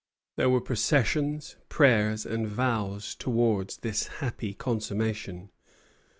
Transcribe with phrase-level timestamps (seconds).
[0.35, 5.51] There were processions, prayers, and vows towards this happy consummation.